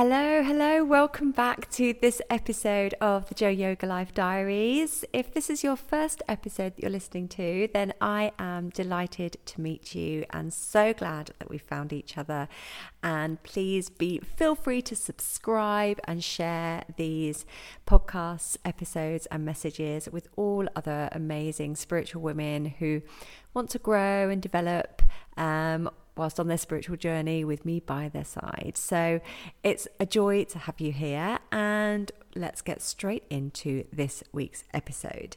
[0.00, 5.04] Hello, hello, welcome back to this episode of the Jo Yoga Life Diaries.
[5.12, 9.60] If this is your first episode that you're listening to, then I am delighted to
[9.60, 12.46] meet you and so glad that we found each other.
[13.02, 17.44] And please be feel free to subscribe and share these
[17.84, 23.02] podcasts, episodes, and messages with all other amazing spiritual women who
[23.52, 25.02] want to grow and develop.
[25.36, 28.72] Um, whilst on their spiritual journey with me by their side.
[28.74, 29.20] So
[29.62, 35.36] it's a joy to have you here, and let's get straight into this week's episode.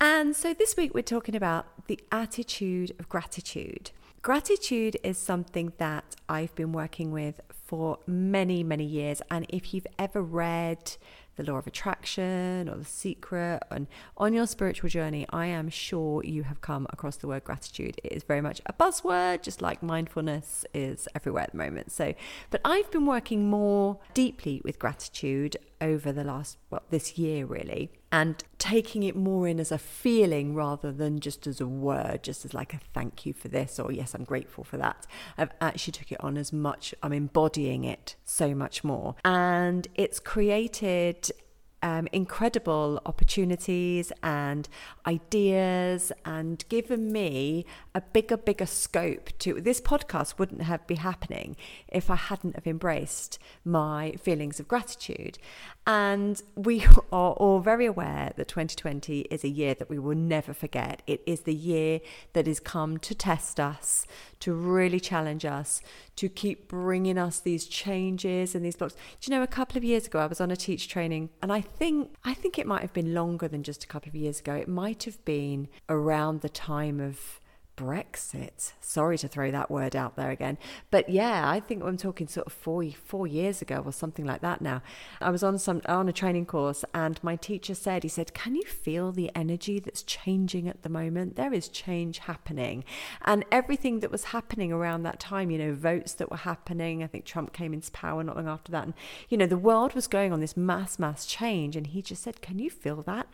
[0.00, 3.90] And so this week we're talking about the attitude of gratitude.
[4.22, 9.22] Gratitude is something that I've been working with for many, many years.
[9.30, 10.96] And if you've ever read
[11.40, 16.22] the law of attraction or the secret and on your spiritual journey i am sure
[16.24, 18.00] you have come across the word gratitude.
[18.04, 21.90] It is very much a buzzword just like mindfulness is everywhere at the moment.
[21.92, 22.14] So
[22.50, 27.90] but i've been working more deeply with gratitude over the last well this year really
[28.12, 32.44] and taking it more in as a feeling rather than just as a word just
[32.44, 35.06] as like a thank you for this or yes i'm grateful for that.
[35.38, 39.16] I've actually took it on as much i'm embodying it so much more.
[39.24, 41.30] And it's created
[41.82, 44.68] um, incredible opportunities and
[45.06, 47.64] ideas and given me
[47.94, 51.56] a bigger bigger scope to this podcast wouldn't have been happening
[51.88, 55.38] if i hadn't have embraced my feelings of gratitude
[55.86, 60.52] and we are all very aware that 2020 is a year that we will never
[60.52, 62.00] forget it is the year
[62.32, 64.06] that has come to test us
[64.40, 65.82] to really challenge us,
[66.16, 68.94] to keep bringing us these changes and these blocks.
[68.94, 71.52] Do you know, a couple of years ago, I was on a teach training, and
[71.52, 74.40] I think I think it might have been longer than just a couple of years
[74.40, 74.54] ago.
[74.54, 77.40] It might have been around the time of
[77.80, 78.74] Brexit.
[78.82, 80.58] Sorry to throw that word out there again.
[80.90, 84.42] But yeah, I think I'm talking sort of four, four years ago or something like
[84.42, 84.82] that now.
[85.18, 88.54] I was on some on a training course and my teacher said, he said, Can
[88.54, 91.36] you feel the energy that's changing at the moment?
[91.36, 92.84] There is change happening.
[93.24, 97.02] And everything that was happening around that time, you know, votes that were happening.
[97.02, 98.84] I think Trump came into power not long after that.
[98.84, 98.94] And,
[99.30, 101.76] you know, the world was going on this mass, mass change.
[101.76, 103.26] And he just said, Can you feel that?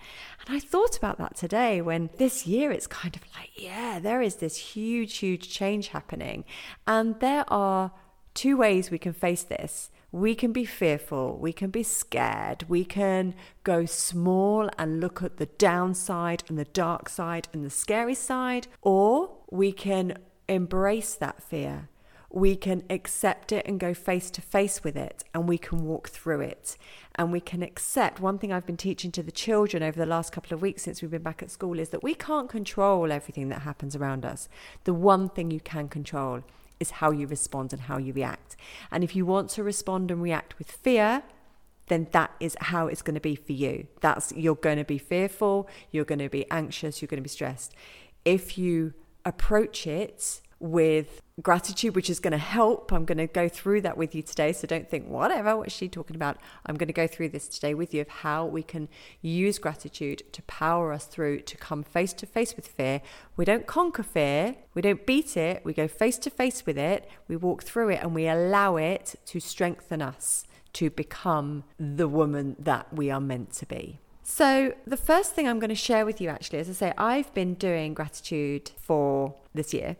[0.46, 4.22] And I thought about that today when this year it's kind of like, yeah, there
[4.22, 6.44] is this huge, huge change happening.
[6.86, 7.92] And there are
[8.34, 9.90] two ways we can face this.
[10.12, 15.36] We can be fearful, we can be scared, we can go small and look at
[15.36, 20.16] the downside and the dark side and the scary side, or we can
[20.48, 21.88] embrace that fear
[22.36, 26.10] we can accept it and go face to face with it and we can walk
[26.10, 26.76] through it.
[27.14, 30.32] And we can accept one thing I've been teaching to the children over the last
[30.32, 33.48] couple of weeks since we've been back at school is that we can't control everything
[33.48, 34.50] that happens around us.
[34.84, 36.42] The one thing you can control
[36.78, 38.54] is how you respond and how you react.
[38.92, 41.22] And if you want to respond and react with fear
[41.88, 43.86] then that is how it's going to be for you.
[44.00, 47.30] That's you're going to be fearful you're going to be anxious you're going to be
[47.30, 47.74] stressed.
[48.26, 48.92] If you
[49.24, 52.92] approach it with gratitude, which is going to help.
[52.92, 54.52] I'm going to go through that with you today.
[54.52, 56.38] So don't think, whatever, what's she talking about?
[56.64, 58.88] I'm going to go through this today with you of how we can
[59.20, 63.02] use gratitude to power us through to come face to face with fear.
[63.36, 67.08] We don't conquer fear, we don't beat it, we go face to face with it,
[67.28, 70.44] we walk through it, and we allow it to strengthen us
[70.74, 74.00] to become the woman that we are meant to be.
[74.28, 77.32] So, the first thing I'm going to share with you actually, as I say, I've
[77.32, 79.96] been doing gratitude for this year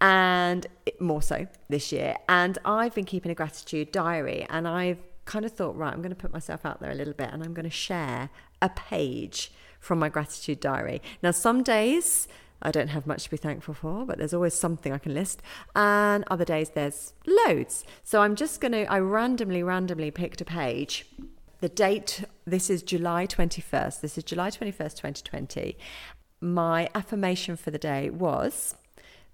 [0.00, 0.66] and
[0.98, 2.16] more so this year.
[2.28, 6.10] And I've been keeping a gratitude diary and I've kind of thought, right, I'm going
[6.10, 8.30] to put myself out there a little bit and I'm going to share
[8.60, 11.00] a page from my gratitude diary.
[11.22, 12.26] Now, some days,
[12.60, 15.40] I don't have much to be thankful for, but there's always something I can list.
[15.76, 17.84] And other days there's loads.
[18.02, 21.06] So I'm just going to, I randomly, randomly picked a page
[21.60, 24.00] the date, this is July 21st.
[24.00, 25.76] This is July 21st, 2020.
[26.40, 28.74] My affirmation for the day was,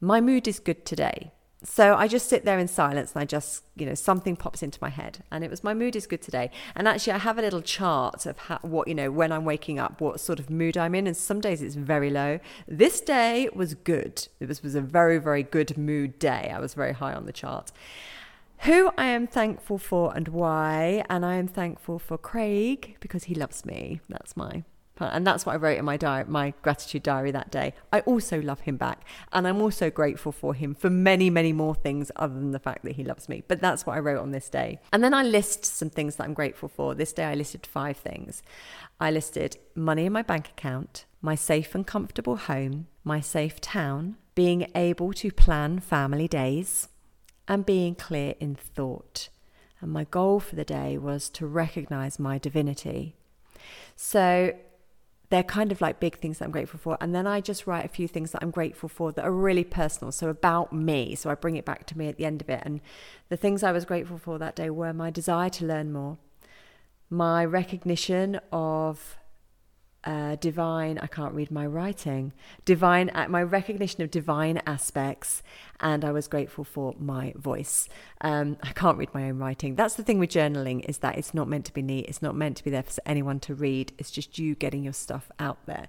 [0.00, 1.31] My mood is good today.
[1.62, 4.78] So I just sit there in silence and I just, you know, something pops into
[4.82, 5.25] my head.
[5.31, 6.50] And it was, My mood is good today.
[6.75, 9.78] And actually, I have a little chart of how, what, you know, when I'm waking
[9.78, 11.06] up, what sort of mood I'm in.
[11.06, 12.40] And some days it's very low.
[12.67, 14.26] This day was good.
[14.40, 16.52] Was, was a very, very good mood day.
[16.55, 17.70] I was very high on the chart
[18.61, 21.05] who I am thankful for and why.
[21.11, 24.01] And I am thankful for Craig because he loves me.
[24.09, 24.65] That's my
[25.01, 27.75] and that's what I wrote in my diary, my gratitude diary that day.
[27.93, 31.75] I also love him back, and I'm also grateful for him for many, many more
[31.75, 33.43] things other than the fact that he loves me.
[33.49, 34.81] But that's what I wrote on this day.
[34.93, 36.95] And then I list some things that I'm grateful for.
[36.95, 38.43] This day I listed five things.
[39.01, 44.17] I listed money in my bank account, my safe and comfortable home, my safe town,
[44.35, 46.89] being able to plan family days,
[47.46, 49.29] and being clear in thought.
[49.81, 53.17] And my goal for the day was to recognize my divinity.
[53.96, 54.55] So
[55.31, 56.96] they're kind of like big things that I'm grateful for.
[57.00, 59.64] And then I just write a few things that I'm grateful for that are really
[59.64, 60.12] personal.
[60.12, 61.14] So about me.
[61.14, 62.62] So I bring it back to me at the end of it.
[62.64, 62.81] And
[63.29, 66.19] the things I was grateful for that day were my desire to learn more,
[67.11, 69.17] my recognition of
[70.05, 72.33] uh, divine, I can't read my writing,
[72.65, 75.43] divine, uh, my recognition of divine aspects,
[75.81, 77.89] and I was grateful for my voice.
[78.21, 79.75] Um, I can't read my own writing.
[79.75, 82.06] That's the thing with journaling is that it's not meant to be neat.
[82.06, 83.93] It's not meant to be there for anyone to read.
[83.99, 85.87] It's just you getting your stuff out there.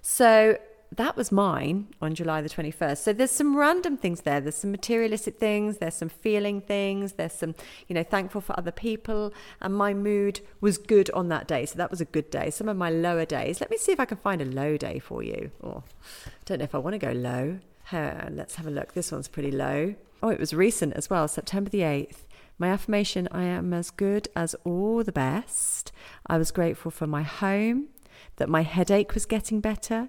[0.00, 0.58] So
[0.96, 2.98] that was mine on July the 21st.
[2.98, 4.40] So there's some random things there.
[4.40, 7.54] There's some materialistic things, there's some feeling things, there's some,
[7.86, 9.32] you know, thankful for other people.
[9.60, 11.66] And my mood was good on that day.
[11.66, 12.50] So that was a good day.
[12.50, 14.98] Some of my lower days, let me see if I can find a low day
[14.98, 15.50] for you.
[15.62, 15.82] Oh,
[16.26, 17.58] I don't know if I want to go low.
[17.92, 18.94] Let's have a look.
[18.94, 19.94] This one's pretty low.
[20.22, 22.24] Oh, it was recent as well, September the 8th.
[22.58, 25.92] My affirmation I am as good as all the best.
[26.26, 27.88] I was grateful for my home,
[28.36, 30.08] that my headache was getting better,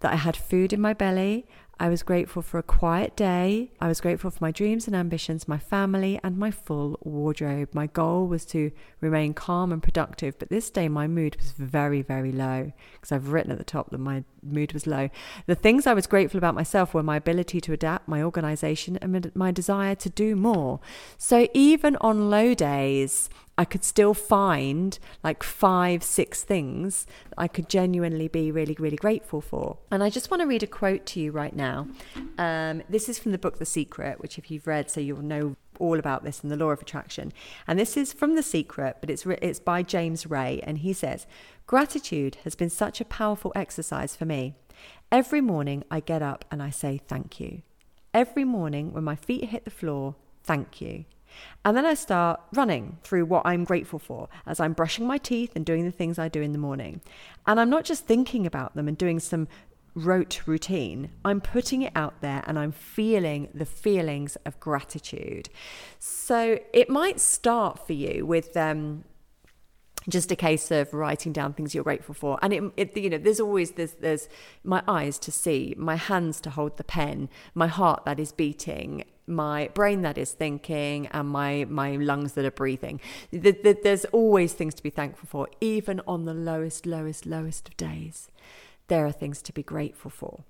[0.00, 1.46] that I had food in my belly.
[1.80, 3.70] I was grateful for a quiet day.
[3.80, 7.68] I was grateful for my dreams and ambitions, my family, and my full wardrobe.
[7.72, 12.02] My goal was to remain calm and productive, but this day my mood was very,
[12.02, 15.10] very low because I've written at the top that my mood was low.
[15.46, 19.34] The things I was grateful about myself were my ability to adapt, my organization, and
[19.34, 20.80] my desire to do more.
[21.16, 27.06] So even on low days, I could still find like five, six things
[27.36, 29.78] I could genuinely be really, really grateful for.
[29.90, 31.88] And I just want to read a quote to you right now.
[32.38, 35.56] Um, this is from the book The Secret, which, if you've read, so you'll know
[35.78, 37.32] all about this in the law of attraction.
[37.66, 41.26] And this is from The Secret, but it's it's by James Ray, and he says,
[41.66, 44.54] "Gratitude has been such a powerful exercise for me.
[45.10, 47.62] Every morning I get up and I say thank you.
[48.12, 51.04] Every morning when my feet hit the floor, thank you."
[51.64, 55.52] And then I start running through what I'm grateful for as I'm brushing my teeth
[55.54, 57.02] and doing the things I do in the morning.
[57.46, 59.46] And I'm not just thinking about them and doing some
[59.94, 61.10] rote routine.
[61.24, 65.48] I'm putting it out there and I'm feeling the feelings of gratitude.
[65.98, 69.04] So it might start for you with um,
[70.08, 73.18] just a case of writing down things you're grateful for and it, it, you know
[73.18, 74.28] there's always there's there's
[74.64, 79.04] my eyes to see my hands to hold the pen my heart that is beating
[79.26, 83.00] my brain that is thinking and my my lungs that are breathing
[83.30, 87.68] the, the, there's always things to be thankful for even on the lowest lowest lowest
[87.68, 88.30] of days
[88.88, 90.44] there are things to be grateful for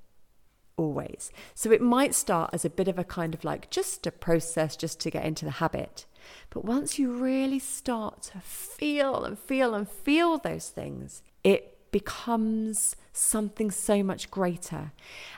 [0.77, 4.13] always so it might start as a bit of a kind of like just a
[4.13, 6.07] process just to get into the habit
[6.51, 12.97] but once you really start to feel and feel and feel those things it becomes
[13.13, 14.93] something so much greater.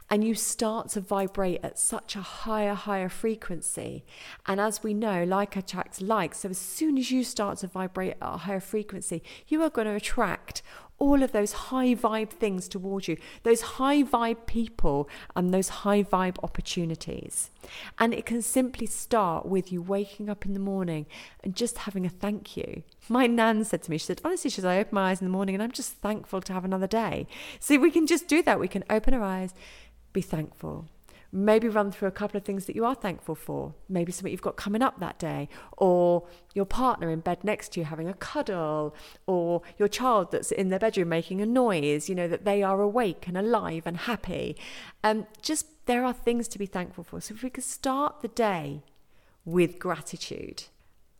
[0.08, 4.04] And you start to vibrate at such a higher, higher frequency.
[4.46, 6.34] And as we know, like attracts like.
[6.34, 9.86] So as soon as you start to vibrate at a higher frequency, you are going
[9.86, 10.62] to attract
[11.00, 16.02] all of those high vibe things towards you, those high vibe people and those high
[16.04, 17.50] vibe opportunities.
[17.98, 21.06] And it can simply start with you waking up in the morning
[21.42, 22.82] and just having a thank you.
[23.08, 25.26] My nan said to me, she said, honestly, she said, I open my eyes in
[25.26, 27.26] the morning and I'm just thankful to have another day.
[27.58, 28.60] So we can just do that.
[28.60, 29.54] We can open our eyes,
[30.12, 30.86] be thankful
[31.32, 34.42] maybe run through a couple of things that you are thankful for, maybe something you've
[34.42, 38.14] got coming up that day, or your partner in bed next to you having a
[38.14, 38.94] cuddle,
[39.26, 42.80] or your child that's in their bedroom making a noise, you know, that they are
[42.80, 44.56] awake and alive and happy.
[45.04, 47.20] Um, just there are things to be thankful for.
[47.20, 48.82] So if we could start the day
[49.44, 50.64] with gratitude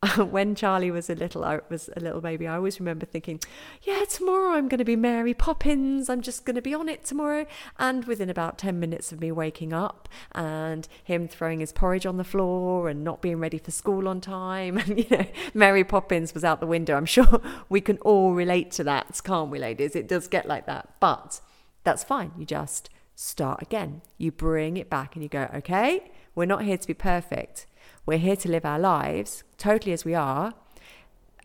[0.17, 2.47] when Charlie was a little, I was a little baby.
[2.47, 3.39] I always remember thinking,
[3.83, 6.09] "Yeah, tomorrow I'm going to be Mary Poppins.
[6.09, 7.45] I'm just going to be on it tomorrow."
[7.79, 12.17] And within about ten minutes of me waking up and him throwing his porridge on
[12.17, 16.33] the floor and not being ready for school on time, and you know, Mary Poppins
[16.33, 16.97] was out the window.
[16.97, 19.95] I'm sure we can all relate to that, can't we, ladies?
[19.95, 21.43] It does get like that, but
[21.85, 22.33] that's fine.
[22.39, 24.01] You just start again.
[24.17, 27.67] You bring it back and you go, "Okay, we're not here to be perfect."
[28.11, 30.53] We're here to live our lives totally as we are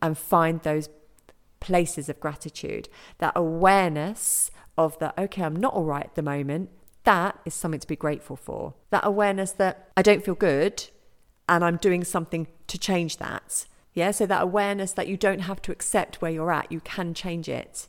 [0.02, 0.90] and find those
[1.60, 6.72] places of gratitude, that awareness of that, okay, I'm not all right at the moment.
[7.04, 8.74] That is something to be grateful for.
[8.90, 10.90] That awareness that I don't feel good
[11.48, 13.68] and I'm doing something to change that.
[13.94, 17.14] Yeah, so that awareness that you don't have to accept where you're at, you can
[17.14, 17.88] change it.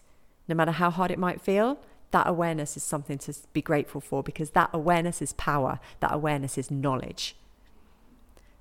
[0.48, 1.78] No matter how hard it might feel,
[2.10, 6.58] that awareness is something to be grateful for because that awareness is power, that awareness
[6.58, 7.36] is knowledge.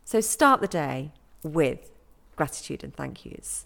[0.06, 1.12] So start the day
[1.44, 1.92] with
[2.36, 3.66] gratitude and thank yous.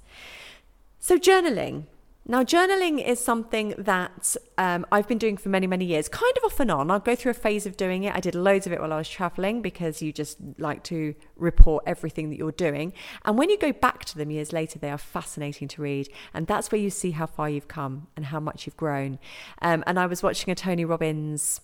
[0.98, 1.86] So, journaling.
[2.26, 6.44] Now, journaling is something that um, I've been doing for many, many years, kind of
[6.44, 6.92] off and on.
[6.92, 8.16] I'll go through a phase of doing it.
[8.16, 11.84] I did loads of it while I was traveling because you just like to report
[11.88, 12.94] everything that you're doing.
[13.26, 16.08] And when you go back to them years later, they are fascinating to read.
[16.34, 19.18] And that's where you see how far you've come and how much you've grown.
[19.62, 21.62] Um, and I was watching a Tony Robbins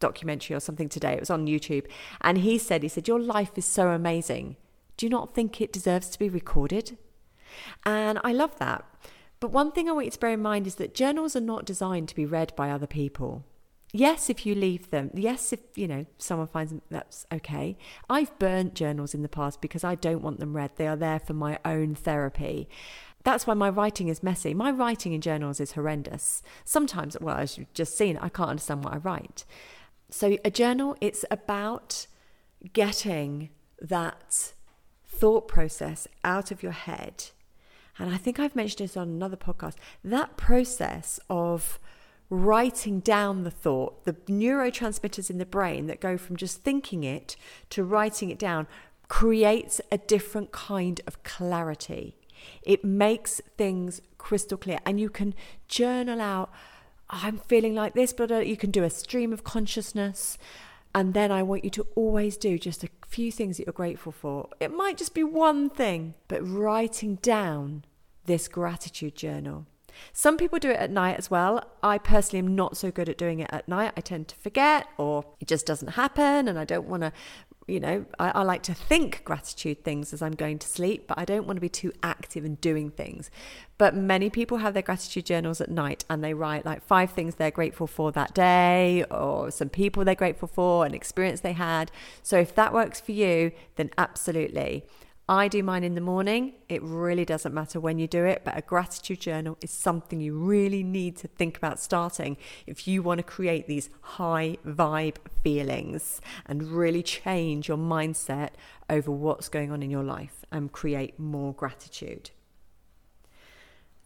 [0.00, 1.14] documentary or something today.
[1.14, 1.86] It was on YouTube.
[2.20, 4.56] And he said, he said, your life is so amazing.
[4.96, 6.96] Do you not think it deserves to be recorded?
[7.84, 8.84] And I love that
[9.44, 11.66] but one thing I want you to bear in mind is that journals are not
[11.66, 13.44] designed to be read by other people.
[13.92, 15.10] Yes, if you leave them.
[15.12, 17.76] Yes, if you know someone finds them, that's okay.
[18.08, 20.70] I've burnt journals in the past because I don't want them read.
[20.76, 22.70] They are there for my own therapy.
[23.22, 24.54] That's why my writing is messy.
[24.54, 26.42] My writing in journals is horrendous.
[26.64, 29.44] Sometimes, well, as you've just seen, I can't understand what I write.
[30.10, 32.06] So, a journal, it's about
[32.72, 34.52] getting that
[35.06, 37.24] thought process out of your head
[37.98, 41.78] and I think I've mentioned this on another podcast, that process of
[42.28, 47.36] writing down the thought, the neurotransmitters in the brain that go from just thinking it
[47.70, 48.66] to writing it down,
[49.06, 52.16] creates a different kind of clarity.
[52.62, 55.34] It makes things crystal clear, and you can
[55.68, 56.50] journal out.
[57.22, 60.36] I'm feeling like this, but you can do a stream of consciousness.
[60.94, 64.12] And then I want you to always do just a few things that you're grateful
[64.12, 64.48] for.
[64.60, 67.84] It might just be one thing, but writing down
[68.26, 69.66] this gratitude journal.
[70.12, 71.62] Some people do it at night as well.
[71.82, 73.92] I personally am not so good at doing it at night.
[73.96, 76.48] I tend to forget or it just doesn't happen.
[76.48, 77.12] And I don't want to,
[77.66, 81.18] you know, I, I, like to think gratitude things as I'm going to sleep, but
[81.18, 83.30] I don't want to be too active in doing things.
[83.78, 87.36] But many people have their gratitude journals at night and they write like five things
[87.36, 91.90] they're grateful for that day or some people they're grateful for, an experience they had.
[92.22, 94.84] So if that works for you, then absolutely.
[95.28, 96.52] I do mine in the morning.
[96.68, 100.36] It really doesn't matter when you do it, but a gratitude journal is something you
[100.36, 106.20] really need to think about starting if you want to create these high vibe feelings
[106.44, 108.50] and really change your mindset
[108.90, 112.30] over what's going on in your life and create more gratitude.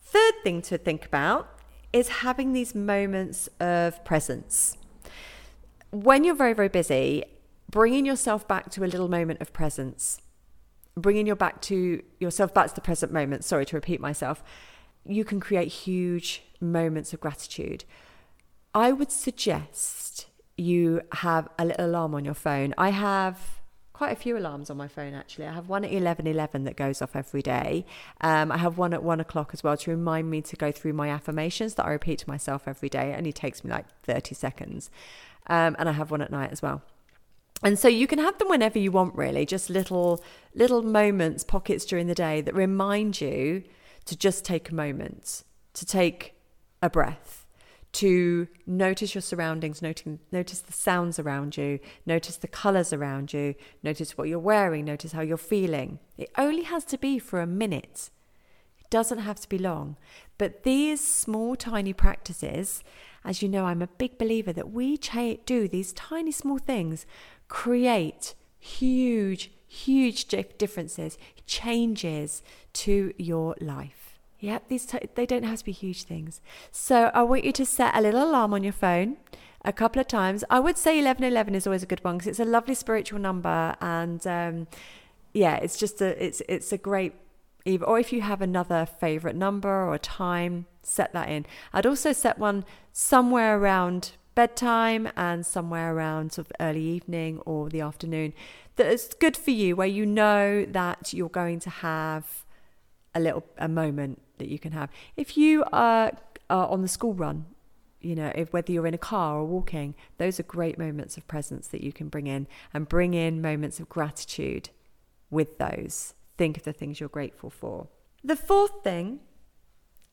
[0.00, 1.48] Third thing to think about
[1.92, 4.76] is having these moments of presence.
[5.90, 7.24] When you're very, very busy,
[7.68, 10.20] bringing yourself back to a little moment of presence
[11.00, 13.44] bringing your back to yourself back to the present moment.
[13.44, 14.42] Sorry to repeat myself.
[15.04, 17.84] You can create huge moments of gratitude.
[18.74, 20.26] I would suggest
[20.56, 22.74] you have a little alarm on your phone.
[22.76, 23.58] I have
[23.92, 25.46] quite a few alarms on my phone actually.
[25.46, 27.84] I have one at 11 11 that goes off every day.
[28.20, 30.92] Um, i have one at 1 o'clock as well to remind me to go through
[30.92, 33.12] my affirmations that i repeat to myself every day.
[33.12, 34.90] It only takes me like 30 seconds.
[35.48, 36.82] Um, and i have one at night as well
[37.62, 40.22] and so you can have them whenever you want really just little
[40.54, 43.62] little moments pockets during the day that remind you
[44.04, 46.34] to just take a moment to take
[46.82, 47.46] a breath
[47.90, 53.54] to notice your surroundings noting, notice the sounds around you notice the colors around you
[53.82, 55.98] notice what you're wearing notice how you're feeling.
[56.16, 58.10] It only has to be for a minute.
[58.78, 59.96] It doesn't have to be long.
[60.36, 62.84] But these small tiny practices
[63.24, 67.04] as you know i'm a big believer that we do these tiny small things
[67.48, 72.42] create huge, huge differences, changes
[72.74, 74.18] to your life.
[74.40, 76.40] Yep, these t- they don't have to be huge things.
[76.70, 79.16] So I want you to set a little alarm on your phone
[79.64, 80.44] a couple of times.
[80.48, 83.74] I would say 1111 is always a good one because it's a lovely spiritual number
[83.80, 84.68] and um,
[85.32, 87.14] yeah, it's just a it's it's a great
[87.82, 91.44] or if you have another favorite number or time, set that in.
[91.72, 97.68] I'd also set one somewhere around bedtime and somewhere around sort of early evening or
[97.70, 98.32] the afternoon
[98.76, 102.44] that's good for you where you know that you're going to have
[103.16, 104.90] a little a moment that you can have.
[105.16, 106.12] If you are,
[106.48, 107.46] are on the school run
[108.00, 111.26] you know if whether you're in a car or walking those are great moments of
[111.26, 114.70] presence that you can bring in and bring in moments of gratitude
[115.30, 116.14] with those.
[116.36, 117.88] Think of the things you're grateful for.
[118.22, 119.18] The fourth thing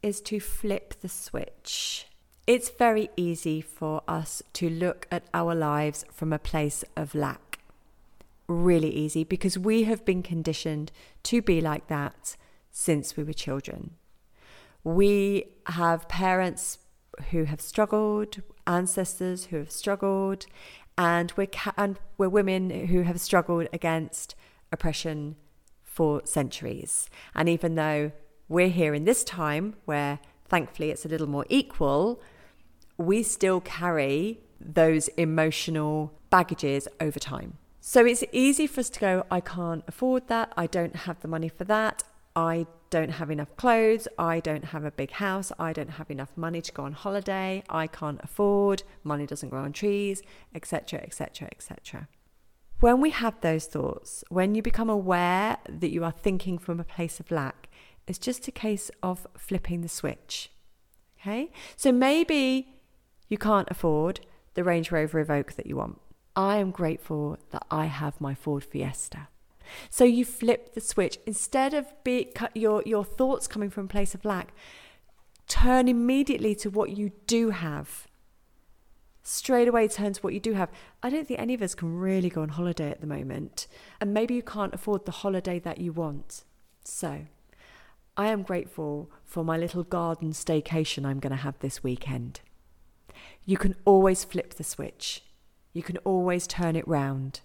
[0.01, 2.07] is to flip the switch
[2.47, 7.59] it's very easy for us to look at our lives from a place of lack.
[8.47, 10.91] Really easy because we have been conditioned
[11.23, 12.35] to be like that
[12.71, 13.95] since we were children.
[14.83, 16.77] We have parents
[17.31, 20.45] who have struggled, ancestors who have struggled,
[20.97, 24.35] and we're, ca- and we're women who have struggled against
[24.71, 25.35] oppression
[25.83, 27.09] for centuries.
[27.33, 28.11] And even though
[28.47, 32.21] we're here in this time where thankfully it's a little more equal,
[32.97, 37.57] we still carry those emotional baggages over time.
[37.81, 40.51] So it's easy for us to go, I can't afford that.
[40.57, 42.03] I don't have the money for that.
[42.35, 46.31] I don't have enough clothes, I don't have a big house, I don't have enough
[46.35, 50.21] money to go on holiday, I can't afford, money doesn't grow on trees,
[50.53, 52.07] etc., etc., etc.
[52.81, 56.83] When we have those thoughts, when you become aware that you are thinking from a
[56.83, 57.69] place of lack,
[58.05, 60.51] it's just a case of flipping the switch.
[61.19, 61.51] Okay?
[61.75, 62.74] So maybe
[63.27, 64.21] you can't afford
[64.53, 65.99] the Range Rover Evoque that you want.
[66.35, 69.27] I am grateful that I have my Ford Fiesta.
[69.89, 71.17] So you flip the switch.
[71.25, 74.53] Instead of be, your, your thoughts coming from a place of lack,
[75.47, 78.07] turn immediately to what you do have.
[79.23, 80.69] Straight away turn to what you do have.
[81.01, 83.65] I don't think any of us can really go on holiday at the moment.
[83.99, 86.43] And maybe you can't afford the holiday that you want.
[86.83, 87.25] So
[88.15, 92.41] I am grateful for my little garden staycation I'm going to have this weekend.
[93.45, 95.23] You can always flip the switch.
[95.73, 97.41] You can always turn it round.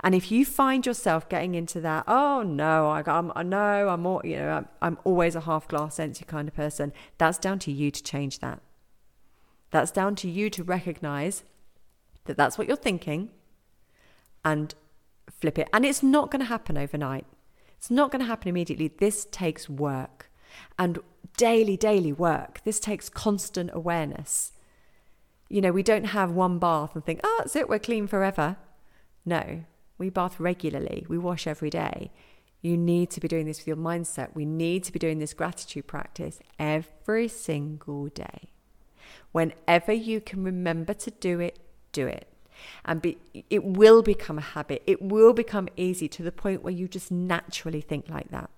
[0.00, 4.06] And if you find yourself getting into that, oh no, I, am I know I'm
[4.06, 6.92] all, you know, I'm, I'm always a half glass empty kind of person.
[7.18, 8.60] That's down to you to change that.
[9.70, 11.44] That's down to you to recognize
[12.24, 13.30] that that's what you're thinking
[14.44, 14.74] and
[15.30, 15.68] flip it.
[15.72, 17.26] And it's not going to happen overnight.
[17.76, 18.88] It's not going to happen immediately.
[18.88, 20.30] This takes work
[20.78, 20.98] and
[21.36, 22.60] daily, daily work.
[22.64, 24.52] This takes constant awareness.
[25.48, 28.56] You know, we don't have one bath and think, oh, that's it, we're clean forever.
[29.24, 29.64] No,
[29.96, 32.10] we bath regularly, we wash every day.
[32.60, 34.34] You need to be doing this with your mindset.
[34.34, 38.50] We need to be doing this gratitude practice every single day.
[39.30, 41.60] Whenever you can remember to do it,
[41.92, 42.26] do it.
[42.84, 44.82] And be, it will become a habit.
[44.86, 48.50] It will become easy to the point where you just naturally think like that.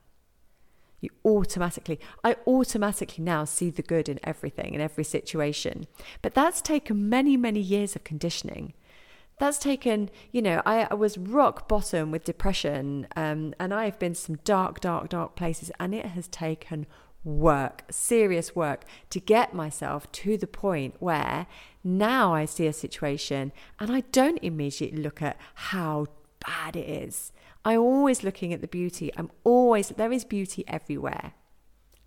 [1.01, 5.87] You automatically, I automatically now see the good in everything, in every situation.
[6.23, 8.75] But that's taken many, many years of conditioning.
[9.39, 14.15] That's taken, you know, I, I was rock bottom with depression, um, and I've been
[14.15, 16.87] some dark, dark, dark places, and it has taken
[17.25, 21.47] work, serious work, to get myself to the point where
[21.83, 26.07] now I see a situation and I don't immediately look at how
[26.47, 27.33] bad it is.
[27.71, 29.13] I'm always looking at the beauty.
[29.17, 31.35] I'm always, there is beauty everywhere.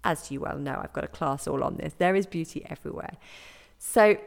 [0.03, 1.93] As you well know, I've got a class all on this.
[1.97, 3.15] There is beauty everywhere.
[3.79, 4.17] So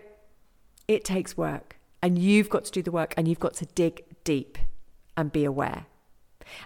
[0.89, 4.05] it takes work, and you've got to do the work, and you've got to dig
[4.25, 4.57] deep
[5.17, 5.87] and be aware.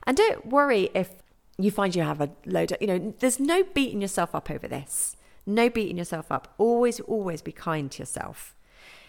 [0.07, 1.11] And don't worry if
[1.59, 4.69] you find you have a load of, you know, there's no beating yourself up over
[4.69, 5.17] this.
[5.47, 6.55] No beating yourself up.
[6.59, 8.55] Always, always be kind to yourself.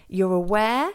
[0.08, 0.92] You're aware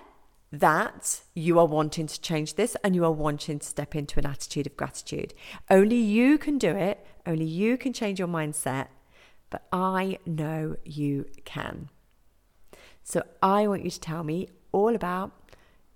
[0.53, 4.27] that you are wanting to change this and you are wanting to step into an
[4.27, 5.35] attitude of gratitude.
[5.71, 8.89] Only you can do it, only you can change your mindset,
[9.51, 11.91] but I know you can.
[13.03, 15.33] So I want you to tell me all about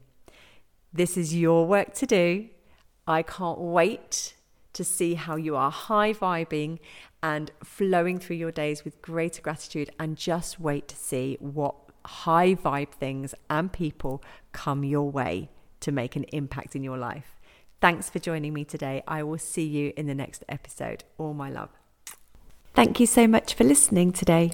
[0.93, 2.49] This is your work to do.
[3.07, 4.35] I can't wait
[4.73, 6.77] to see how you are high vibing
[7.23, 9.89] and flowing through your days with greater gratitude.
[9.97, 15.91] And just wait to see what high vibe things and people come your way to
[15.91, 17.35] make an impact in your life.
[17.81, 19.01] Thanks for joining me today.
[19.07, 21.03] I will see you in the next episode.
[21.17, 21.69] All my love.
[22.73, 24.51] Thank you so much for listening today.